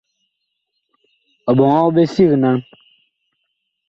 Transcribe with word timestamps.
Ɔ 1.49 1.51
ɓɔŋɔg 1.57 1.87
ɓe 1.95 2.01
sig 2.13 2.31
naŋ. 2.41 2.57